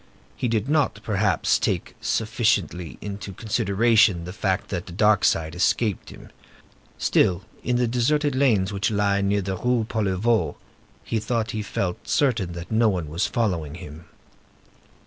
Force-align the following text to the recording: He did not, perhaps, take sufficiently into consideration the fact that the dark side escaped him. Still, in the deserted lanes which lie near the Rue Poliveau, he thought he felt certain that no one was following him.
He 0.35 0.47
did 0.47 0.67
not, 0.67 0.99
perhaps, 1.03 1.59
take 1.59 1.93
sufficiently 2.01 2.97
into 3.01 3.33
consideration 3.33 4.25
the 4.25 4.33
fact 4.33 4.69
that 4.69 4.87
the 4.87 4.91
dark 4.91 5.23
side 5.23 5.53
escaped 5.53 6.09
him. 6.09 6.31
Still, 6.97 7.43
in 7.63 7.75
the 7.75 7.85
deserted 7.87 8.33
lanes 8.33 8.73
which 8.73 8.89
lie 8.89 9.21
near 9.21 9.43
the 9.43 9.57
Rue 9.57 9.85
Poliveau, 9.87 10.55
he 11.03 11.19
thought 11.19 11.51
he 11.51 11.61
felt 11.61 12.07
certain 12.07 12.53
that 12.53 12.71
no 12.71 12.89
one 12.89 13.09
was 13.09 13.27
following 13.27 13.75
him. 13.75 14.05